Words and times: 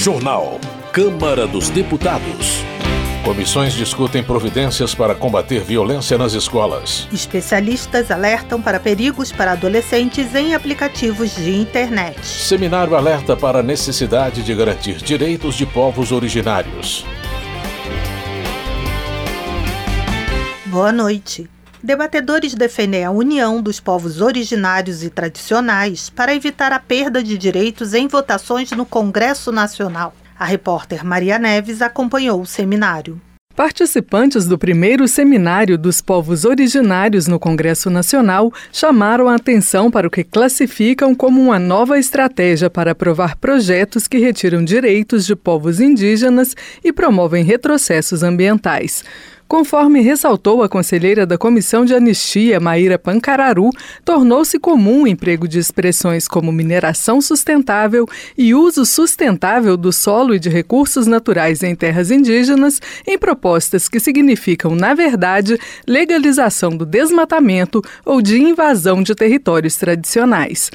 Jornal. 0.00 0.58
Câmara 0.94 1.46
dos 1.46 1.68
Deputados. 1.68 2.64
Comissões 3.22 3.74
discutem 3.74 4.24
providências 4.24 4.94
para 4.94 5.14
combater 5.14 5.62
violência 5.62 6.16
nas 6.16 6.32
escolas. 6.32 7.06
Especialistas 7.12 8.10
alertam 8.10 8.62
para 8.62 8.80
perigos 8.80 9.30
para 9.30 9.52
adolescentes 9.52 10.34
em 10.34 10.54
aplicativos 10.54 11.36
de 11.36 11.54
internet. 11.54 12.18
Seminário 12.24 12.96
alerta 12.96 13.36
para 13.36 13.58
a 13.58 13.62
necessidade 13.62 14.42
de 14.42 14.54
garantir 14.54 14.96
direitos 14.96 15.54
de 15.54 15.66
povos 15.66 16.12
originários. 16.12 17.04
Boa 20.64 20.92
noite. 20.92 21.46
Debatedores 21.82 22.54
defendem 22.54 23.04
a 23.04 23.10
união 23.10 23.62
dos 23.62 23.80
povos 23.80 24.20
originários 24.20 25.02
e 25.02 25.08
tradicionais 25.08 26.10
para 26.10 26.34
evitar 26.34 26.72
a 26.72 26.78
perda 26.78 27.22
de 27.22 27.38
direitos 27.38 27.94
em 27.94 28.06
votações 28.06 28.70
no 28.72 28.84
Congresso 28.84 29.50
Nacional. 29.50 30.14
A 30.38 30.44
repórter 30.44 31.04
Maria 31.04 31.38
Neves 31.38 31.80
acompanhou 31.80 32.42
o 32.42 32.46
seminário. 32.46 33.20
Participantes 33.56 34.46
do 34.46 34.56
primeiro 34.56 35.08
seminário 35.08 35.76
dos 35.76 36.00
povos 36.00 36.44
originários 36.44 37.26
no 37.26 37.38
Congresso 37.38 37.90
Nacional 37.90 38.52
chamaram 38.72 39.28
a 39.28 39.34
atenção 39.34 39.90
para 39.90 40.06
o 40.06 40.10
que 40.10 40.22
classificam 40.22 41.14
como 41.14 41.42
uma 41.42 41.58
nova 41.58 41.98
estratégia 41.98 42.70
para 42.70 42.92
aprovar 42.92 43.36
projetos 43.36 44.06
que 44.06 44.18
retiram 44.18 44.64
direitos 44.64 45.26
de 45.26 45.34
povos 45.34 45.80
indígenas 45.80 46.54
e 46.84 46.92
promovem 46.92 47.44
retrocessos 47.44 48.22
ambientais. 48.22 49.04
Conforme 49.50 50.00
ressaltou 50.00 50.62
a 50.62 50.68
conselheira 50.68 51.26
da 51.26 51.36
Comissão 51.36 51.84
de 51.84 51.92
Anistia, 51.92 52.60
Maíra 52.60 52.96
Pancararu, 52.96 53.70
tornou-se 54.04 54.56
comum 54.60 55.02
o 55.02 55.08
emprego 55.08 55.48
de 55.48 55.58
expressões 55.58 56.28
como 56.28 56.52
mineração 56.52 57.20
sustentável 57.20 58.06
e 58.38 58.54
uso 58.54 58.86
sustentável 58.86 59.76
do 59.76 59.92
solo 59.92 60.36
e 60.36 60.38
de 60.38 60.48
recursos 60.48 61.08
naturais 61.08 61.64
em 61.64 61.74
terras 61.74 62.12
indígenas 62.12 62.80
em 63.04 63.18
propostas 63.18 63.88
que 63.88 63.98
significam, 63.98 64.76
na 64.76 64.94
verdade, 64.94 65.58
legalização 65.84 66.70
do 66.70 66.86
desmatamento 66.86 67.82
ou 68.06 68.22
de 68.22 68.40
invasão 68.40 69.02
de 69.02 69.16
territórios 69.16 69.74
tradicionais. 69.74 70.70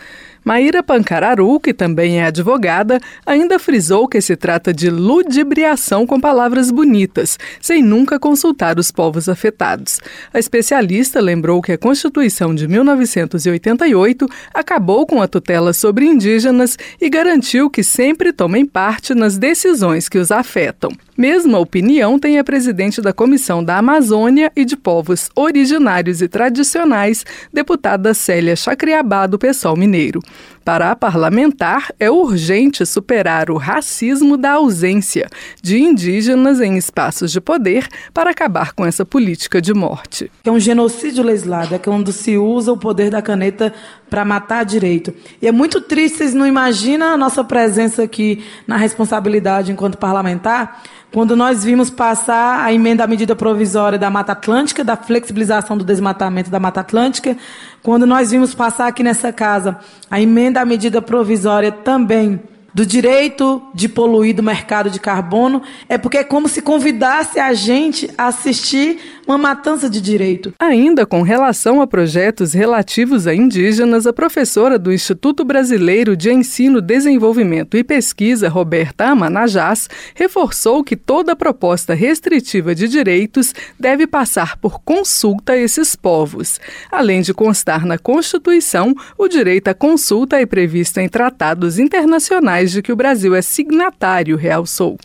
Maíra 0.46 0.84
Pancararu, 0.84 1.60
que 1.60 1.74
também 1.74 2.20
é 2.20 2.28
advogada, 2.28 3.02
ainda 3.26 3.58
frisou 3.58 4.08
que 4.08 4.22
se 4.22 4.36
trata 4.36 4.72
de 4.72 4.92
ludibriação 4.92 6.06
com 6.06 6.22
palavras 6.22 6.70
bonitas, 6.70 7.40
sem 7.60 7.82
nunca 7.82 8.20
consultar 8.20 8.78
os 8.78 8.92
povos 8.92 9.28
afetados. 9.28 10.00
A 10.32 10.38
especialista 10.38 11.20
lembrou 11.20 11.64
que 11.64 11.72
a 11.72 11.78
Constituição 11.80 12.54
de 12.54 12.68
1988 12.68 14.30
acabou 14.54 15.08
com 15.08 15.20
a 15.20 15.28
tutela 15.28 15.74
sobre 15.74 16.06
indígenas 16.06 16.78
e 17.02 17.10
garantiu 17.10 17.68
que 17.68 17.84
sempre 17.84 18.32
tomem 18.32 18.68
parte 18.68 19.16
nas 19.16 19.40
decisões 19.40 20.08
que 20.08 20.20
os 20.20 20.30
afetam. 20.30 20.92
Mesma 21.18 21.60
opinião 21.60 22.20
tem 22.20 22.38
a 22.38 22.44
presidente 22.44 23.02
da 23.02 23.14
Comissão 23.14 23.64
da 23.64 23.78
Amazônia 23.78 24.52
e 24.54 24.66
de 24.66 24.76
Povos 24.76 25.30
Originários 25.34 26.22
e 26.22 26.28
Tradicionais, 26.28 27.26
deputada 27.54 28.14
Célia 28.14 28.54
Chacriabá, 28.54 29.26
do 29.26 29.40
Pessoal 29.40 29.78
Mineiro. 29.78 30.20
Para 30.66 30.90
a 30.90 30.96
parlamentar, 30.96 31.94
é 32.00 32.10
urgente 32.10 32.88
superar 32.88 33.52
o 33.52 33.56
racismo 33.56 34.36
da 34.36 34.54
ausência 34.54 35.30
de 35.62 35.78
indígenas 35.78 36.60
em 36.60 36.76
espaços 36.76 37.32
de 37.32 37.40
poder 37.40 37.88
para 38.12 38.32
acabar 38.32 38.74
com 38.74 38.84
essa 38.84 39.06
política 39.06 39.62
de 39.62 39.76
morte. 39.76 40.32
É 40.44 40.50
um 40.50 40.60
genocídio 40.60 41.24
legislado, 41.24 41.76
é 41.76 41.78
quando 41.78 42.12
se 42.12 42.36
usa 42.36 42.74
o 42.74 42.78
poder 42.78 43.12
da 43.12 43.22
caneta 43.22 43.72
para 44.10 44.26
matar 44.26 44.66
direito. 44.66 45.14
E 45.40 45.48
é 45.48 45.52
muito 45.52 45.80
triste, 45.82 46.18
vocês 46.18 46.34
não 46.34 46.48
imaginam 46.48 47.14
a 47.14 47.18
nossa 47.18 47.44
presença 47.44 48.02
aqui 48.02 48.44
na 48.66 48.76
responsabilidade 48.76 49.72
enquanto 49.72 50.00
parlamentar, 50.00 50.82
quando 51.12 51.36
nós 51.36 51.64
vimos 51.64 51.90
passar 51.90 52.66
a 52.66 52.74
emenda 52.74 53.04
à 53.04 53.08
medida 53.08 53.36
provisória 53.36 53.98
da 53.98 54.10
Mata 54.10 54.34
Atlântica, 54.34 54.84
da 54.84 54.98
flexibilização 54.98 55.78
do 55.78 55.86
desmatamento 55.86 56.50
da 56.50 56.60
Mata 56.60 56.82
Atlântica, 56.82 57.38
quando 57.86 58.08
nós 58.08 58.32
vimos 58.32 58.56
passar 58.56 58.88
aqui 58.88 59.04
nessa 59.04 59.32
casa 59.32 59.78
a 60.10 60.20
emenda 60.20 60.60
à 60.60 60.66
medida 60.66 61.04
provisória 61.04 61.72
também 61.72 62.42
do 62.74 62.84
direito 62.84 63.62
de 63.76 63.88
poluir 63.88 64.36
do 64.36 64.42
mercado 64.42 64.90
de 64.90 65.00
carbono, 65.00 65.62
é 65.88 65.96
porque 65.96 66.18
é 66.18 66.24
como 66.24 66.50
se 66.50 66.64
convidasse 66.64 67.40
a 67.40 67.54
gente 67.54 68.10
a 68.18 68.26
assistir 68.26 69.15
uma 69.26 69.38
matança 69.38 69.90
de 69.90 70.00
direito. 70.00 70.54
Ainda 70.60 71.06
com 71.06 71.22
relação 71.22 71.82
a 71.82 71.88
projetos 71.88 72.54
relativos 72.54 73.28
a 73.28 73.34
indígenas, 73.34 74.06
a 74.06 74.14
professora 74.14 74.78
do 74.78 74.94
Instituto 74.94 75.44
Brasileiro 75.44 76.16
de 76.16 76.32
Ensino, 76.32 76.82
Desenvolvimento 76.82 77.76
e 77.78 77.84
Pesquisa, 77.84 78.48
Roberta 78.48 79.06
Amanajás, 79.06 79.90
reforçou 80.14 80.84
que 80.84 80.96
toda 80.96 81.36
proposta 81.36 81.94
restritiva 81.94 82.76
de 82.76 82.88
direitos 82.88 83.54
deve 83.80 84.06
passar 84.06 84.58
por 84.58 84.80
consulta 84.82 85.54
a 85.54 85.58
esses 85.58 85.96
povos. 85.96 86.60
Além 86.92 87.22
de 87.22 87.34
constar 87.34 87.86
na 87.86 87.98
Constituição, 87.98 88.94
o 89.18 89.28
direito 89.28 89.68
à 89.70 89.74
consulta 89.74 90.40
é 90.40 90.46
previsto 90.46 91.00
em 91.00 91.10
tratados 91.10 91.80
internacionais 91.80 92.72
de 92.72 92.82
que 92.82 92.92
o 92.92 92.96
Brasil 92.96 93.34
é 93.34 93.42
signatário, 93.42 94.38
realçou. 94.38 94.98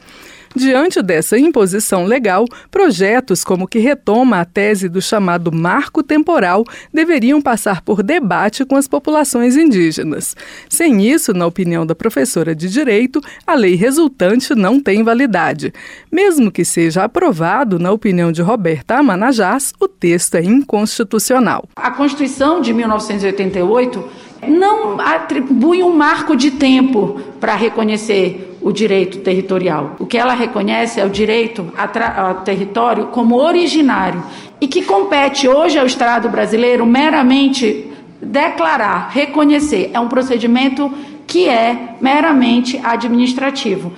Diante 0.54 1.00
dessa 1.00 1.38
imposição 1.38 2.04
legal, 2.04 2.44
projetos 2.72 3.44
como 3.44 3.64
o 3.64 3.68
que 3.68 3.78
retoma 3.78 4.40
a 4.40 4.44
tese 4.44 4.88
do 4.88 5.00
chamado 5.00 5.52
marco 5.52 6.02
temporal 6.02 6.64
deveriam 6.92 7.40
passar 7.40 7.82
por 7.82 8.02
debate 8.02 8.64
com 8.64 8.74
as 8.74 8.88
populações 8.88 9.56
indígenas. 9.56 10.34
Sem 10.68 11.06
isso, 11.06 11.32
na 11.32 11.46
opinião 11.46 11.86
da 11.86 11.94
professora 11.94 12.52
de 12.52 12.68
Direito, 12.68 13.20
a 13.46 13.54
lei 13.54 13.76
resultante 13.76 14.52
não 14.52 14.80
tem 14.80 15.04
validade. 15.04 15.72
Mesmo 16.10 16.50
que 16.50 16.64
seja 16.64 17.04
aprovado, 17.04 17.78
na 17.78 17.92
opinião 17.92 18.32
de 18.32 18.42
Roberta 18.42 18.96
Amanajás, 18.96 19.72
o 19.78 19.86
texto 19.86 20.34
é 20.34 20.42
inconstitucional. 20.42 21.68
A 21.76 21.92
Constituição 21.92 22.60
de 22.60 22.72
1988 22.72 24.04
não 24.48 25.00
atribui 25.00 25.82
um 25.84 25.92
marco 25.92 26.34
de 26.34 26.50
tempo 26.50 27.20
para 27.38 27.54
reconhecer 27.54 28.49
o 28.60 28.72
direito 28.72 29.18
territorial. 29.18 29.96
O 29.98 30.06
que 30.06 30.18
ela 30.18 30.34
reconhece 30.34 31.00
é 31.00 31.04
o 31.04 31.10
direito 31.10 31.72
ao 32.16 32.34
território 32.36 33.06
como 33.06 33.36
originário 33.36 34.22
e 34.60 34.68
que 34.68 34.82
compete 34.82 35.48
hoje 35.48 35.78
ao 35.78 35.86
Estado 35.86 36.28
brasileiro 36.28 36.84
meramente 36.84 37.90
declarar, 38.20 39.10
reconhecer. 39.10 39.90
É 39.94 40.00
um 40.00 40.08
procedimento 40.08 40.92
que 41.26 41.48
é 41.48 41.96
meramente 42.00 42.78
administrativo. 42.82 43.92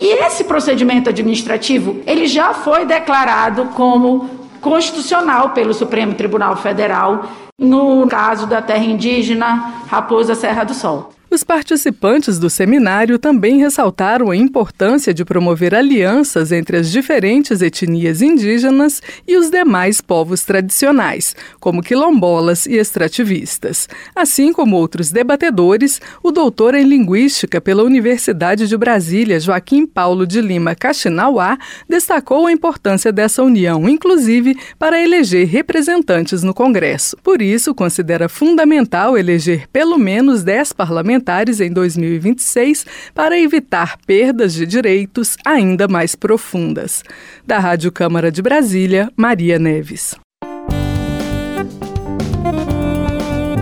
E 0.00 0.24
esse 0.24 0.44
procedimento 0.44 1.10
administrativo, 1.10 2.00
ele 2.06 2.26
já 2.26 2.54
foi 2.54 2.84
declarado 2.84 3.66
como 3.74 4.28
constitucional 4.60 5.50
pelo 5.50 5.74
Supremo 5.74 6.14
Tribunal 6.14 6.56
Federal 6.56 7.24
no 7.58 8.06
caso 8.06 8.46
da 8.46 8.62
terra 8.62 8.84
indígena 8.84 9.82
Raposa 9.88 10.34
Serra 10.34 10.64
do 10.64 10.74
Sol. 10.74 11.10
Os 11.30 11.44
participantes 11.44 12.38
do 12.38 12.48
seminário 12.48 13.18
também 13.18 13.58
ressaltaram 13.58 14.30
a 14.30 14.36
importância 14.36 15.12
de 15.12 15.26
promover 15.26 15.74
alianças 15.74 16.52
entre 16.52 16.78
as 16.78 16.90
diferentes 16.90 17.60
etnias 17.60 18.22
indígenas 18.22 19.02
e 19.26 19.36
os 19.36 19.50
demais 19.50 20.00
povos 20.00 20.42
tradicionais, 20.42 21.36
como 21.60 21.82
quilombolas 21.82 22.64
e 22.64 22.76
extrativistas. 22.78 23.90
Assim 24.16 24.54
como 24.54 24.76
outros 24.76 25.10
debatedores, 25.10 26.00
o 26.22 26.30
doutor 26.30 26.74
em 26.74 26.84
Linguística 26.84 27.60
pela 27.60 27.82
Universidade 27.82 28.66
de 28.66 28.76
Brasília, 28.76 29.38
Joaquim 29.38 29.86
Paulo 29.86 30.26
de 30.26 30.40
Lima 30.40 30.74
Caxinauá, 30.74 31.58
destacou 31.86 32.46
a 32.46 32.52
importância 32.52 33.12
dessa 33.12 33.42
união, 33.42 33.86
inclusive 33.86 34.56
para 34.78 34.98
eleger 34.98 35.46
representantes 35.46 36.42
no 36.42 36.54
Congresso. 36.54 37.18
Por 37.22 37.42
isso, 37.42 37.74
considera 37.74 38.30
fundamental 38.30 39.18
eleger 39.18 39.68
pelo 39.70 39.98
menos 39.98 40.42
10 40.42 40.72
parlamentares 40.72 41.17
parlamentares 41.18 41.60
em 41.60 41.70
2026 41.70 42.86
para 43.14 43.38
evitar 43.38 43.98
perdas 44.06 44.54
de 44.54 44.66
direitos 44.66 45.36
ainda 45.44 45.88
mais 45.88 46.14
profundas. 46.14 47.02
Da 47.46 47.58
Rádio 47.58 47.92
Câmara 47.92 48.30
de 48.30 48.40
Brasília, 48.40 49.10
Maria 49.16 49.58
Neves. 49.58 50.14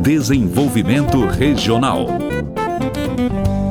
Desenvolvimento 0.02 1.26
Regional. 1.26 2.06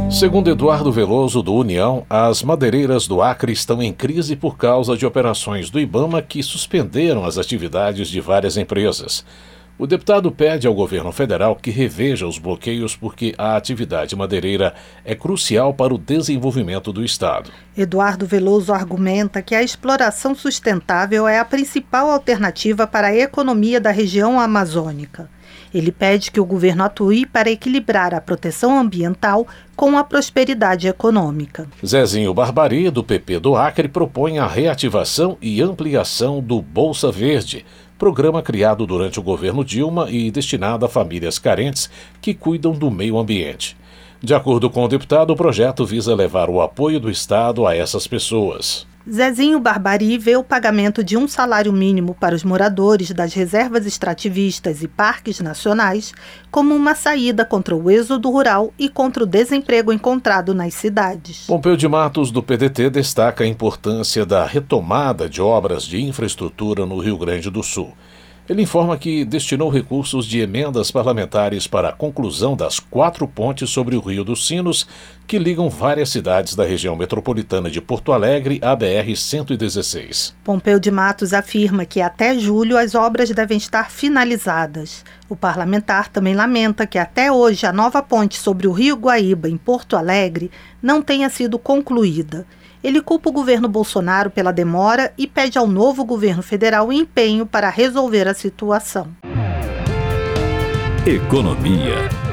Segundo 0.09 0.49
Eduardo 0.49 0.91
Veloso, 0.91 1.41
do 1.41 1.53
União, 1.53 2.05
as 2.09 2.41
madeireiras 2.41 3.07
do 3.07 3.21
Acre 3.21 3.51
estão 3.51 3.81
em 3.81 3.91
crise 3.91 4.35
por 4.35 4.57
causa 4.57 4.95
de 4.95 5.05
operações 5.05 5.69
do 5.69 5.79
Ibama 5.79 6.21
que 6.21 6.41
suspenderam 6.41 7.25
as 7.25 7.37
atividades 7.37 8.07
de 8.07 8.21
várias 8.21 8.55
empresas. 8.55 9.25
O 9.77 9.85
deputado 9.85 10.31
pede 10.31 10.65
ao 10.65 10.73
governo 10.73 11.11
federal 11.11 11.53
que 11.53 11.69
reveja 11.69 12.25
os 12.25 12.37
bloqueios 12.37 12.95
porque 12.95 13.35
a 13.37 13.57
atividade 13.57 14.15
madeireira 14.15 14.73
é 15.03 15.13
crucial 15.13 15.73
para 15.73 15.93
o 15.93 15.97
desenvolvimento 15.97 16.93
do 16.93 17.03
Estado. 17.03 17.51
Eduardo 17.77 18.25
Veloso 18.25 18.71
argumenta 18.71 19.41
que 19.41 19.53
a 19.53 19.61
exploração 19.61 20.33
sustentável 20.33 21.27
é 21.27 21.39
a 21.39 21.45
principal 21.45 22.09
alternativa 22.09 22.87
para 22.87 23.07
a 23.07 23.15
economia 23.15 23.81
da 23.81 23.91
região 23.91 24.39
amazônica. 24.39 25.29
Ele 25.73 25.91
pede 25.91 26.31
que 26.31 26.39
o 26.39 26.45
governo 26.45 26.85
atue 26.85 27.25
para 27.25 27.51
equilibrar 27.51 28.13
a 28.13 28.21
proteção 28.21 28.79
ambiental 28.79 29.45
com 29.75 29.97
a 29.97 30.05
prosperidade 30.05 30.87
econômica. 30.87 31.67
Zezinho 31.85 32.33
Barbari, 32.33 32.89
do 32.89 33.03
PP 33.03 33.39
do 33.39 33.57
Acre, 33.57 33.89
propõe 33.89 34.39
a 34.39 34.47
reativação 34.47 35.37
e 35.41 35.61
ampliação 35.61 36.39
do 36.39 36.61
Bolsa 36.61 37.11
Verde, 37.11 37.65
programa 37.97 38.41
criado 38.41 38.85
durante 38.85 39.19
o 39.19 39.23
governo 39.23 39.63
Dilma 39.63 40.09
e 40.09 40.29
destinado 40.29 40.85
a 40.85 40.89
famílias 40.89 41.39
carentes 41.39 41.89
que 42.21 42.33
cuidam 42.33 42.73
do 42.73 42.91
meio 42.91 43.17
ambiente. 43.17 43.77
De 44.21 44.33
acordo 44.33 44.69
com 44.69 44.83
o 44.83 44.87
deputado, 44.87 45.31
o 45.31 45.35
projeto 45.35 45.85
visa 45.85 46.15
levar 46.15 46.49
o 46.49 46.61
apoio 46.61 46.99
do 46.99 47.09
Estado 47.09 47.67
a 47.67 47.75
essas 47.75 48.07
pessoas. 48.07 48.87
Zezinho 49.07 49.59
Barbari 49.59 50.17
vê 50.17 50.35
o 50.35 50.43
pagamento 50.43 51.03
de 51.03 51.15
um 51.15 51.27
salário 51.27 51.71
mínimo 51.71 52.15
para 52.19 52.33
os 52.33 52.43
moradores 52.43 53.11
das 53.11 53.35
reservas 53.35 53.85
extrativistas 53.85 54.81
e 54.81 54.87
parques 54.87 55.39
nacionais 55.39 56.11
como 56.49 56.73
uma 56.73 56.95
saída 56.95 57.45
contra 57.45 57.75
o 57.75 57.91
êxodo 57.91 58.31
rural 58.31 58.73
e 58.79 58.89
contra 58.89 59.23
o 59.23 59.27
desemprego 59.27 59.93
encontrado 59.93 60.55
nas 60.55 60.73
cidades. 60.73 61.45
Pompeu 61.45 61.77
de 61.77 61.87
Matos, 61.87 62.31
do 62.31 62.41
PDT, 62.41 62.89
destaca 62.89 63.43
a 63.43 63.47
importância 63.47 64.25
da 64.25 64.43
retomada 64.43 65.29
de 65.29 65.39
obras 65.39 65.83
de 65.83 66.01
infraestrutura 66.01 66.83
no 66.83 66.97
Rio 66.97 67.17
Grande 67.19 67.51
do 67.51 67.61
Sul. 67.61 67.93
Ele 68.47 68.61
informa 68.61 68.95
que 68.95 69.25
destinou 69.25 69.69
recursos 69.69 70.23
de 70.27 70.39
emendas 70.39 70.91
parlamentares 70.91 71.65
para 71.65 71.89
a 71.89 71.91
conclusão 71.91 72.55
das 72.55 72.79
quatro 72.79 73.27
pontes 73.27 73.71
sobre 73.71 73.95
o 73.95 73.99
Rio 73.99 74.23
dos 74.23 74.45
Sinos, 74.45 74.87
que 75.25 75.39
ligam 75.39 75.67
várias 75.67 76.09
cidades 76.09 76.53
da 76.53 76.63
região 76.63 76.95
metropolitana 76.95 77.71
de 77.71 77.81
Porto 77.81 78.13
Alegre 78.13 78.59
à 78.61 78.77
BR-116. 78.77 80.35
Pompeu 80.43 80.79
de 80.79 80.91
Matos 80.91 81.33
afirma 81.33 81.85
que 81.85 81.99
até 81.99 82.37
julho 82.37 82.77
as 82.77 82.93
obras 82.93 83.31
devem 83.31 83.57
estar 83.57 83.89
finalizadas. 83.89 85.03
O 85.27 85.35
parlamentar 85.35 86.09
também 86.09 86.35
lamenta 86.35 86.85
que 86.85 86.99
até 86.99 87.31
hoje 87.31 87.65
a 87.65 87.73
nova 87.73 88.03
ponte 88.03 88.37
sobre 88.37 88.67
o 88.67 88.71
Rio 88.71 88.95
Guaíba, 88.95 89.49
em 89.49 89.57
Porto 89.57 89.97
Alegre, 89.97 90.51
não 90.83 91.01
tenha 91.01 91.31
sido 91.31 91.57
concluída. 91.57 92.45
Ele 92.85 93.01
culpa 93.01 93.31
o 93.31 93.33
governo 93.33 93.67
Bolsonaro 93.67 94.29
pela 94.29 94.53
demora 94.53 95.11
e 95.17 95.25
pede 95.25 95.57
ao 95.57 95.65
novo 95.65 96.05
governo 96.05 96.43
federal 96.43 96.93
empenho 96.93 97.43
para 97.43 97.67
resolver 97.67 98.27
a 98.27 98.33
situação. 98.35 99.07
Economia. 101.03 102.24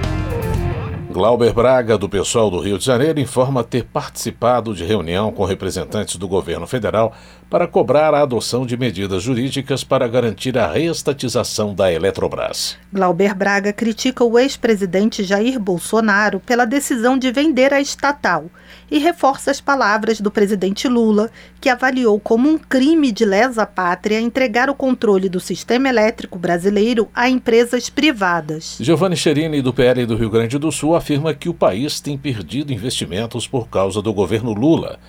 Glauber 1.12 1.52
Braga, 1.52 1.98
do 1.98 2.08
pessoal 2.08 2.50
do 2.50 2.58
Rio 2.58 2.78
de 2.78 2.86
Janeiro, 2.86 3.20
informa 3.20 3.62
ter 3.62 3.84
participado 3.84 4.74
de 4.74 4.82
reunião 4.82 5.30
com 5.30 5.44
representantes 5.44 6.16
do 6.16 6.26
governo 6.26 6.66
federal 6.66 7.12
para 7.50 7.68
cobrar 7.68 8.14
a 8.14 8.22
adoção 8.22 8.64
de 8.64 8.78
medidas 8.78 9.22
jurídicas 9.22 9.84
para 9.84 10.08
garantir 10.08 10.56
a 10.56 10.66
reestatização 10.66 11.74
da 11.74 11.92
Eletrobras. 11.92 12.78
Glauber 12.90 13.34
Braga 13.34 13.74
critica 13.74 14.24
o 14.24 14.38
ex-presidente 14.38 15.22
Jair 15.22 15.60
Bolsonaro 15.60 16.40
pela 16.40 16.64
decisão 16.64 17.18
de 17.18 17.30
vender 17.30 17.74
a 17.74 17.80
estatal 17.80 18.46
e 18.90 18.98
reforça 18.98 19.50
as 19.50 19.60
palavras 19.60 20.18
do 20.18 20.30
presidente 20.30 20.88
Lula, 20.88 21.30
que 21.60 21.68
avaliou 21.68 22.18
como 22.18 22.48
um 22.48 22.58
crime 22.58 23.12
de 23.12 23.24
lesa 23.24 23.66
pátria 23.66 24.20
entregar 24.20 24.70
o 24.70 24.74
controle 24.74 25.28
do 25.28 25.40
sistema 25.40 25.88
elétrico 25.88 26.38
brasileiro 26.38 27.08
a 27.14 27.28
empresas 27.28 27.90
privadas. 27.90 28.78
Giovanni 28.80 29.16
Cherini, 29.16 29.60
do 29.60 29.74
PL 29.74 30.06
do 30.06 30.16
Rio 30.16 30.30
Grande 30.30 30.58
do 30.58 30.72
Sul, 30.72 30.94
afirma 31.02 31.34
que 31.34 31.48
o 31.48 31.54
país 31.54 32.00
tem 32.00 32.16
perdido 32.16 32.72
investimentos 32.72 33.48
por 33.48 33.68
causa 33.68 34.00
do 34.00 34.14
governo 34.14 34.52
Lula. 34.52 35.00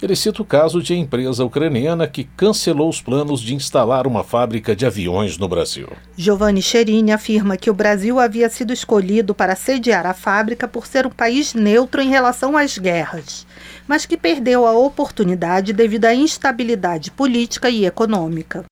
Ele 0.00 0.14
cita 0.14 0.40
o 0.40 0.44
caso 0.44 0.80
de 0.80 0.94
empresa 0.94 1.44
ucraniana 1.44 2.06
que 2.06 2.24
cancelou 2.24 2.88
os 2.88 3.02
planos 3.02 3.40
de 3.40 3.54
instalar 3.54 4.06
uma 4.06 4.22
fábrica 4.22 4.74
de 4.74 4.86
aviões 4.86 5.36
no 5.36 5.48
Brasil. 5.48 5.88
Giovanni 6.16 6.62
Cherini 6.62 7.12
afirma 7.12 7.56
que 7.56 7.68
o 7.68 7.74
Brasil 7.74 8.20
havia 8.20 8.48
sido 8.48 8.72
escolhido 8.72 9.34
para 9.34 9.56
sediar 9.56 10.06
a 10.06 10.14
fábrica 10.14 10.68
por 10.68 10.86
ser 10.86 11.04
um 11.04 11.10
país 11.10 11.52
neutro 11.52 12.00
em 12.00 12.08
relação 12.08 12.56
às 12.56 12.78
guerras, 12.78 13.44
mas 13.88 14.06
que 14.06 14.16
perdeu 14.16 14.66
a 14.66 14.72
oportunidade 14.72 15.72
devido 15.72 16.06
à 16.06 16.14
instabilidade 16.14 17.10
política 17.10 17.68
e 17.68 17.84
econômica. 17.84 18.64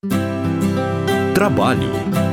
Trabalho. 1.34 2.27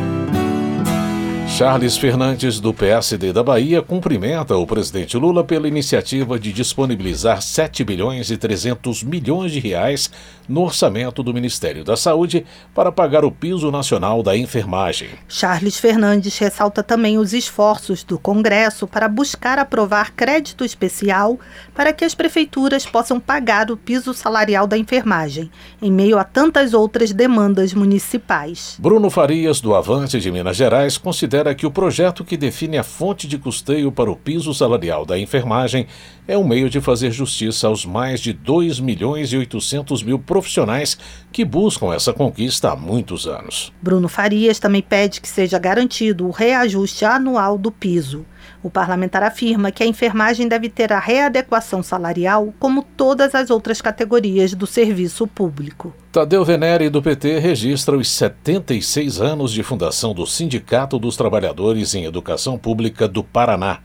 Charles 1.57 1.95
Fernandes, 1.95 2.59
do 2.59 2.73
PSD 2.73 3.31
da 3.31 3.41
Bahia, 3.41 3.81
cumprimenta 3.81 4.57
o 4.57 4.67
presidente 4.67 5.15
Lula 5.15 5.41
pela 5.41 5.69
iniciativa 5.69 6.37
de 6.37 6.51
disponibilizar 6.51 7.41
7 7.41 7.81
bilhões 7.81 8.29
e 8.29 8.35
300 8.35 9.01
milhões 9.03 9.53
de 9.53 9.61
reais 9.61 10.11
no 10.47 10.61
orçamento 10.61 11.23
do 11.23 11.33
Ministério 11.33 11.83
da 11.83 11.97
Saúde 11.97 12.45
para 12.73 12.91
pagar 12.91 13.25
o 13.25 13.31
piso 13.31 13.71
nacional 13.71 14.21
da 14.21 14.35
enfermagem. 14.35 15.09
Charles 15.27 15.77
Fernandes 15.77 16.37
ressalta 16.37 16.83
também 16.83 17.17
os 17.17 17.33
esforços 17.33 18.03
do 18.03 18.17
Congresso 18.19 18.87
para 18.87 19.07
buscar 19.07 19.59
aprovar 19.59 20.13
crédito 20.13 20.63
especial 20.63 21.39
para 21.73 21.93
que 21.93 22.05
as 22.05 22.15
prefeituras 22.15 22.85
possam 22.85 23.19
pagar 23.19 23.71
o 23.71 23.77
piso 23.77 24.13
salarial 24.13 24.67
da 24.67 24.77
enfermagem, 24.77 25.49
em 25.81 25.91
meio 25.91 26.17
a 26.17 26.23
tantas 26.23 26.73
outras 26.73 27.11
demandas 27.11 27.73
municipais. 27.73 28.77
Bruno 28.79 29.09
Farias, 29.09 29.59
do 29.59 29.75
Avante 29.75 30.19
de 30.19 30.31
Minas 30.31 30.57
Gerais, 30.57 30.97
considera 30.97 31.53
que 31.55 31.65
o 31.65 31.71
projeto 31.71 32.23
que 32.23 32.37
define 32.37 32.77
a 32.77 32.83
fonte 32.83 33.27
de 33.27 33.37
custeio 33.37 33.91
para 33.91 34.11
o 34.11 34.15
piso 34.15 34.53
salarial 34.53 35.05
da 35.05 35.17
enfermagem 35.17 35.87
é 36.27 36.37
um 36.37 36.47
meio 36.47 36.69
de 36.69 36.81
fazer 36.81 37.11
justiça 37.11 37.67
aos 37.67 37.85
mais 37.85 38.19
de 38.19 38.33
2 38.33 38.79
milhões 38.79 39.31
e 39.31 39.37
800 39.37 40.01
mil 40.01 40.17
profissionais 40.35 40.97
que 41.31 41.45
buscam 41.45 41.93
essa 41.93 42.11
conquista 42.11 42.71
há 42.71 42.75
muitos 42.75 43.25
anos. 43.25 43.71
Bruno 43.81 44.09
Farias 44.09 44.59
também 44.59 44.81
pede 44.81 45.21
que 45.21 45.29
seja 45.29 45.57
garantido 45.57 46.27
o 46.27 46.31
reajuste 46.31 47.05
anual 47.05 47.57
do 47.57 47.71
piso. 47.71 48.25
O 48.61 48.69
parlamentar 48.69 49.23
afirma 49.23 49.71
que 49.71 49.81
a 49.81 49.85
enfermagem 49.85 50.49
deve 50.49 50.67
ter 50.67 50.91
a 50.91 50.99
readequação 50.99 51.81
salarial 51.81 52.53
como 52.59 52.83
todas 52.83 53.33
as 53.33 53.49
outras 53.49 53.81
categorias 53.81 54.53
do 54.53 54.67
serviço 54.67 55.25
público. 55.25 55.93
Tadeu 56.11 56.43
Venere, 56.43 56.89
do 56.89 57.01
PT, 57.01 57.39
registra 57.39 57.95
os 57.95 58.09
76 58.09 59.21
anos 59.21 59.53
de 59.53 59.63
fundação 59.63 60.13
do 60.13 60.25
Sindicato 60.27 60.99
dos 60.99 61.15
Trabalhadores 61.15 61.95
em 61.95 62.03
Educação 62.03 62.57
Pública 62.57 63.07
do 63.07 63.23
Paraná. 63.23 63.79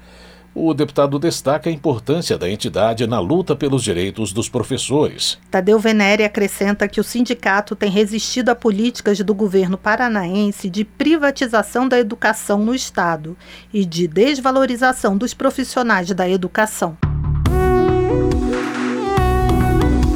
O 0.54 0.74
deputado 0.74 1.18
destaca 1.18 1.70
a 1.70 1.72
importância 1.72 2.36
da 2.36 2.50
entidade 2.50 3.06
na 3.06 3.20
luta 3.20 3.54
pelos 3.54 3.84
direitos 3.84 4.32
dos 4.32 4.48
professores. 4.48 5.38
Tadeu 5.48 5.78
Venere 5.78 6.24
acrescenta 6.24 6.88
que 6.88 7.00
o 7.00 7.04
sindicato 7.04 7.76
tem 7.76 7.88
resistido 7.88 8.48
a 8.48 8.54
políticas 8.56 9.20
do 9.20 9.32
governo 9.32 9.78
paranaense 9.78 10.68
de 10.68 10.84
privatização 10.84 11.88
da 11.88 12.00
educação 12.00 12.58
no 12.58 12.74
Estado 12.74 13.36
e 13.72 13.84
de 13.84 14.08
desvalorização 14.08 15.16
dos 15.16 15.32
profissionais 15.32 16.10
da 16.10 16.28
educação. 16.28 16.96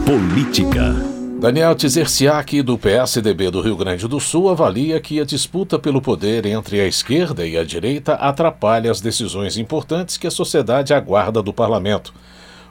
Política. 0.04 1.13
Daniel 1.44 1.74
Tzerciak, 1.74 2.62
do 2.62 2.78
PSDB 2.78 3.50
do 3.50 3.60
Rio 3.60 3.76
Grande 3.76 4.08
do 4.08 4.18
Sul, 4.18 4.48
avalia 4.48 4.98
que 4.98 5.20
a 5.20 5.26
disputa 5.26 5.78
pelo 5.78 6.00
poder 6.00 6.46
entre 6.46 6.80
a 6.80 6.86
esquerda 6.86 7.46
e 7.46 7.58
a 7.58 7.62
direita 7.62 8.14
atrapalha 8.14 8.90
as 8.90 8.98
decisões 8.98 9.58
importantes 9.58 10.16
que 10.16 10.26
a 10.26 10.30
sociedade 10.30 10.94
aguarda 10.94 11.42
do 11.42 11.52
parlamento. 11.52 12.14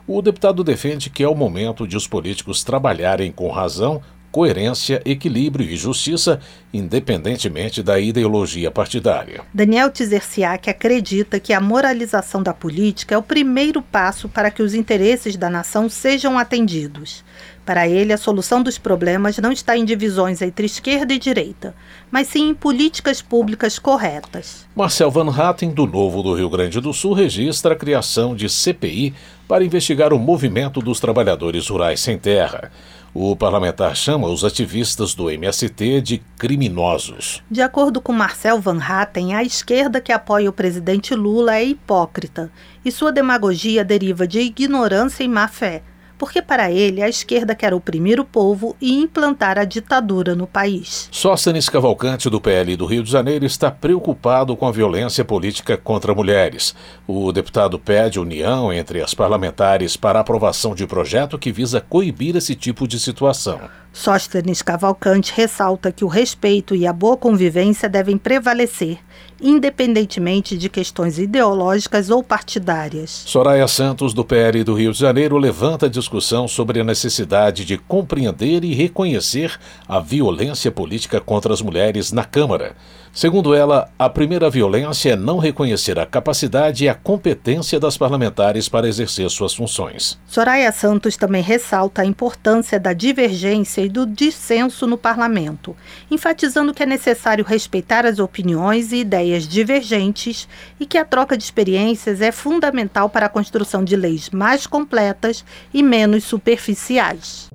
O 0.08 0.20
deputado 0.20 0.64
defende 0.64 1.08
que 1.08 1.22
é 1.22 1.28
o 1.28 1.36
momento 1.36 1.86
de 1.86 1.96
os 1.96 2.08
políticos 2.08 2.64
trabalharem 2.64 3.30
com 3.30 3.48
razão, 3.48 4.02
coerência, 4.34 5.00
equilíbrio 5.04 5.70
e 5.70 5.76
justiça, 5.76 6.40
independentemente 6.72 7.80
da 7.80 8.00
ideologia 8.00 8.68
partidária. 8.68 9.42
Daniel 9.54 9.88
Tzerciak 9.88 10.68
acredita 10.68 11.38
que 11.38 11.52
a 11.52 11.60
moralização 11.60 12.42
da 12.42 12.52
política 12.52 13.14
é 13.14 13.18
o 13.18 13.22
primeiro 13.22 13.80
passo 13.80 14.28
para 14.28 14.50
que 14.50 14.60
os 14.60 14.74
interesses 14.74 15.36
da 15.36 15.48
nação 15.48 15.88
sejam 15.88 16.36
atendidos. 16.36 17.24
Para 17.64 17.88
ele, 17.88 18.12
a 18.12 18.18
solução 18.18 18.62
dos 18.62 18.76
problemas 18.76 19.38
não 19.38 19.50
está 19.50 19.76
em 19.76 19.86
divisões 19.86 20.42
entre 20.42 20.66
esquerda 20.66 21.14
e 21.14 21.18
direita, 21.18 21.74
mas 22.10 22.28
sim 22.28 22.50
em 22.50 22.54
políticas 22.54 23.22
públicas 23.22 23.78
corretas. 23.78 24.66
Marcel 24.76 25.10
Van 25.10 25.30
Hatten, 25.30 25.70
do 25.70 25.86
Novo 25.86 26.22
do 26.22 26.34
Rio 26.34 26.50
Grande 26.50 26.78
do 26.78 26.92
Sul, 26.92 27.14
registra 27.14 27.72
a 27.72 27.76
criação 27.76 28.36
de 28.36 28.50
CPI 28.50 29.14
para 29.48 29.64
investigar 29.64 30.12
o 30.12 30.18
movimento 30.18 30.80
dos 30.80 31.00
trabalhadores 31.00 31.68
rurais 31.68 32.00
sem 32.00 32.18
terra. 32.18 32.70
O 33.14 33.34
parlamentar 33.34 33.96
chama 33.96 34.28
os 34.28 34.44
ativistas 34.44 35.14
do 35.14 35.30
MST 35.30 36.00
de 36.02 36.18
criminosos. 36.36 37.42
De 37.50 37.62
acordo 37.62 38.00
com 38.00 38.12
Marcel 38.12 38.60
Van 38.60 38.80
Hatten, 38.82 39.34
a 39.34 39.42
esquerda 39.42 40.00
que 40.00 40.12
apoia 40.12 40.50
o 40.50 40.52
presidente 40.52 41.14
Lula 41.14 41.54
é 41.54 41.64
hipócrita 41.64 42.50
e 42.84 42.90
sua 42.90 43.12
demagogia 43.12 43.84
deriva 43.84 44.26
de 44.26 44.40
ignorância 44.40 45.22
e 45.22 45.28
má 45.28 45.48
fé 45.48 45.82
porque 46.24 46.40
para 46.40 46.70
ele 46.70 47.02
a 47.02 47.08
esquerda 47.08 47.54
quer 47.54 47.74
oprimir 47.74 48.18
o 48.18 48.24
povo 48.24 48.74
e 48.80 48.94
implantar 48.94 49.58
a 49.58 49.64
ditadura 49.64 50.34
no 50.34 50.46
país. 50.46 51.06
Sóstenes 51.12 51.68
Cavalcante, 51.68 52.30
do 52.30 52.40
PL 52.40 52.76
do 52.76 52.86
Rio 52.86 53.02
de 53.02 53.10
Janeiro, 53.10 53.44
está 53.44 53.70
preocupado 53.70 54.56
com 54.56 54.66
a 54.66 54.72
violência 54.72 55.22
política 55.22 55.76
contra 55.76 56.14
mulheres. 56.14 56.74
O 57.06 57.30
deputado 57.30 57.78
pede 57.78 58.18
união 58.18 58.72
entre 58.72 59.02
as 59.02 59.12
parlamentares 59.12 59.98
para 59.98 60.18
aprovação 60.18 60.74
de 60.74 60.86
projeto 60.86 61.38
que 61.38 61.52
visa 61.52 61.78
coibir 61.78 62.36
esse 62.36 62.54
tipo 62.54 62.88
de 62.88 62.98
situação. 62.98 63.60
Sóstenes 63.94 64.60
Cavalcante 64.60 65.32
ressalta 65.36 65.92
que 65.92 66.04
o 66.04 66.08
respeito 66.08 66.74
e 66.74 66.84
a 66.84 66.92
boa 66.92 67.16
convivência 67.16 67.88
devem 67.88 68.18
prevalecer, 68.18 68.98
independentemente 69.40 70.58
de 70.58 70.68
questões 70.68 71.16
ideológicas 71.16 72.10
ou 72.10 72.20
partidárias. 72.20 73.22
Soraya 73.24 73.68
Santos, 73.68 74.12
do 74.12 74.24
PL 74.24 74.64
do 74.64 74.74
Rio 74.74 74.92
de 74.92 74.98
Janeiro, 74.98 75.38
levanta 75.38 75.86
a 75.86 75.88
discussão 75.88 76.48
sobre 76.48 76.80
a 76.80 76.84
necessidade 76.84 77.64
de 77.64 77.78
compreender 77.78 78.64
e 78.64 78.74
reconhecer 78.74 79.56
a 79.86 80.00
violência 80.00 80.72
política 80.72 81.20
contra 81.20 81.54
as 81.54 81.62
mulheres 81.62 82.10
na 82.10 82.24
Câmara. 82.24 82.74
Segundo 83.14 83.54
ela, 83.54 83.88
a 83.96 84.10
primeira 84.10 84.50
violência 84.50 85.12
é 85.12 85.16
não 85.16 85.38
reconhecer 85.38 86.00
a 86.00 86.04
capacidade 86.04 86.84
e 86.84 86.88
a 86.88 86.96
competência 86.96 87.78
das 87.78 87.96
parlamentares 87.96 88.68
para 88.68 88.88
exercer 88.88 89.30
suas 89.30 89.54
funções. 89.54 90.18
Soraya 90.26 90.72
Santos 90.72 91.16
também 91.16 91.40
ressalta 91.40 92.02
a 92.02 92.04
importância 92.04 92.80
da 92.80 92.92
divergência 92.92 93.82
e 93.82 93.88
do 93.88 94.04
dissenso 94.04 94.84
no 94.84 94.98
parlamento, 94.98 95.76
enfatizando 96.10 96.74
que 96.74 96.82
é 96.82 96.86
necessário 96.86 97.44
respeitar 97.44 98.04
as 98.04 98.18
opiniões 98.18 98.90
e 98.90 98.96
ideias 98.96 99.46
divergentes 99.46 100.48
e 100.80 100.84
que 100.84 100.98
a 100.98 101.04
troca 101.04 101.36
de 101.36 101.44
experiências 101.44 102.20
é 102.20 102.32
fundamental 102.32 103.08
para 103.08 103.26
a 103.26 103.28
construção 103.30 103.84
de 103.84 103.94
leis 103.94 104.28
mais 104.30 104.66
completas 104.66 105.44
e 105.72 105.84
menos 105.84 106.24
superficiais. 106.24 107.48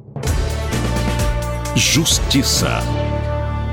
Justiça. 1.76 2.80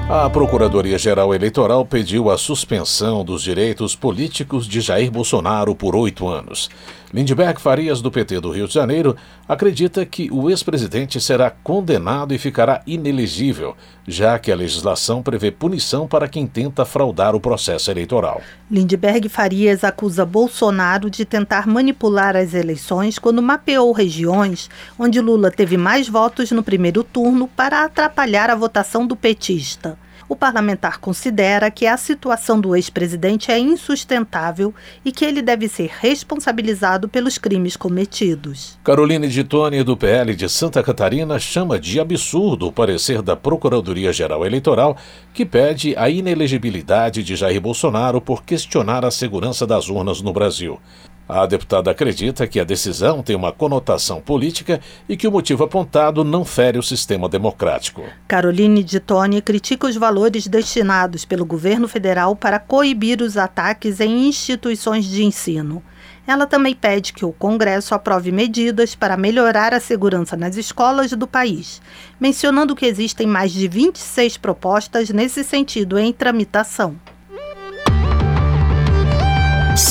A 0.09 0.31
Procuradoria-Geral 0.31 1.35
Eleitoral 1.35 1.85
pediu 1.85 2.31
a 2.31 2.39
suspensão 2.39 3.25
dos 3.25 3.43
direitos 3.43 3.97
políticos 3.97 4.69
de 4.69 4.81
Jair 4.81 5.11
Bolsonaro 5.11 5.75
por 5.75 5.97
oito 5.97 6.29
anos. 6.29 6.71
Lindbergh 7.13 7.59
Farias, 7.59 8.01
do 8.03 8.11
PT 8.11 8.41
do 8.41 8.51
Rio 8.51 8.69
de 8.69 8.75
Janeiro, 8.75 9.17
acredita 9.49 10.05
que 10.05 10.29
o 10.31 10.51
ex-presidente 10.51 11.21
será 11.21 11.51
condenado 11.51 12.35
e 12.35 12.39
ficará 12.39 12.83
inelegível, 12.87 13.75
já 14.07 14.39
que 14.39 14.53
a 14.53 14.57
legislação 14.57 15.23
prevê 15.23 15.51
punição 15.51 16.07
para 16.07 16.29
quem 16.29 16.47
tenta 16.47 16.85
fraudar 16.85 17.35
o 17.35 17.41
processo 17.41 17.91
eleitoral. 17.91 18.43
Lindbergh 18.71 19.29
Farias 19.29 19.83
acusa 19.83 20.27
Bolsonaro 20.27 21.09
de 21.09 21.25
tentar 21.25 21.67
manipular 21.67 22.37
as 22.37 22.55
eleições 22.55 23.19
quando 23.19 23.43
mapeou 23.43 23.93
regiões 23.93 24.69
onde 24.99 25.21
Lula 25.21 25.51
teve 25.51 25.77
mais 25.77 26.09
votos 26.09 26.51
no 26.51 26.63
primeiro 26.63 27.03
turno 27.03 27.49
para 27.49 27.85
atrapalhar 27.85 28.51
a 28.51 28.55
votação 28.55 29.07
do 29.07 29.17
petista 29.17 29.96
o 30.29 30.35
parlamentar 30.35 30.99
considera 30.99 31.71
que 31.71 31.87
a 31.87 31.97
situação 31.97 32.61
do 32.61 32.75
ex-presidente 32.75 33.51
é 33.51 33.59
insustentável 33.59 34.75
e 35.05 35.13
que 35.13 35.25
ele 35.25 35.43
deve 35.43 35.69
ser 35.69 35.91
responsabilizado 36.01 37.09
pelos 37.09 37.39
crimes 37.39 37.77
cometidos. 37.77 38.79
Caroline 38.83 39.29
de 39.29 39.45
Tone, 39.45 39.83
do 39.83 39.97
PL 39.97 40.35
de 40.35 40.49
Santa 40.49 40.83
Catarina, 40.83 41.39
chama 41.39 41.79
de 41.79 42.01
absurdo 42.01 42.67
o 42.67 42.73
parecer 42.73 43.23
da 43.23 43.37
Procuradoria-Geral 43.37 44.45
Eleitoral 44.45 44.97
que 45.33 45.45
pede 45.45 45.95
a 45.97 46.09
inelegibilidade 46.09 47.23
de 47.23 47.37
Jair 47.37 47.61
Bolsonaro 47.61 48.21
por 48.21 48.43
questionar 48.43 49.05
a 49.05 49.11
segurança 49.11 49.67
das 49.67 49.89
urnas 49.89 50.21
no 50.21 50.33
Brasil. 50.33 50.81
A 51.29 51.45
deputada 51.45 51.91
acredita 51.91 52.47
que 52.47 52.61
a 52.61 52.65
decisão 52.65 53.21
tem 53.21 53.35
uma 53.35 53.51
conotação 53.51 54.21
política 54.21 54.81
e 55.09 55.17
que 55.17 55.27
o 55.27 55.33
motivo 55.33 55.65
apontado 55.65 56.23
não 56.23 56.45
fere 56.45 56.79
o 56.79 56.83
sistema 56.83 57.29
democrático. 57.29 58.05
Caroline 58.29 58.85
de 58.85 59.01
Tone 59.01 59.43
critica 59.43 59.89
os 59.89 59.97
valores 59.97 60.47
destinados 60.47 61.25
pelo 61.25 61.45
governo 61.45 61.89
federal 61.89 62.37
para 62.37 62.61
coibir 62.61 63.21
os 63.21 63.37
ataques 63.37 63.99
em 63.99 64.29
instituições 64.29 65.05
de 65.05 65.25
ensino. 65.25 65.83
Ela 66.25 66.47
também 66.47 66.75
pede 66.75 67.13
que 67.13 67.25
o 67.25 67.33
Congresso 67.33 67.93
aprove 67.93 68.31
medidas 68.31 68.95
para 68.95 69.17
melhorar 69.17 69.75
a 69.75 69.81
segurança 69.81 70.37
nas 70.37 70.57
escolas 70.57 71.11
do 71.11 71.27
país, 71.27 71.83
mencionando 72.21 72.77
que 72.77 72.87
existem 72.87 73.27
mais 73.27 73.51
de 73.51 73.67
26 73.67 74.37
propostas 74.37 75.11
nesse 75.11 75.43
sentido 75.43 75.99
em 75.99 76.13
tramitação. 76.13 76.97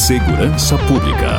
Segurança 0.05 0.77
Pública. 0.87 1.31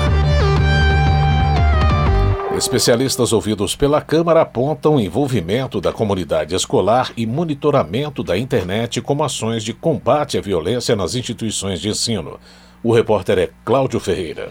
Especialistas 2.57 3.33
ouvidos 3.33 3.77
pela 3.77 4.03
Câmara 4.03 4.41
apontam 4.41 4.97
o 4.97 5.01
envolvimento 5.01 5.81
da 5.81 5.93
comunidade 5.93 6.53
escolar 6.53 7.13
e 7.17 7.25
monitoramento 7.27 8.25
da 8.25 8.37
internet 8.37 9.01
como 9.01 9.23
ações 9.23 9.63
de 9.63 9.73
combate 9.73 10.37
à 10.37 10.41
violência 10.41 10.97
nas 10.97 11.15
instituições 11.15 11.81
de 11.81 11.91
ensino. 11.91 12.41
O 12.83 12.93
repórter 12.93 13.39
é 13.39 13.51
Cláudio 13.65 14.01
Ferreira. 14.01 14.49